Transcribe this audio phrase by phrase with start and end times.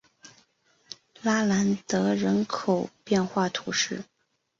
[1.21, 4.03] 拉兰德人口变化图示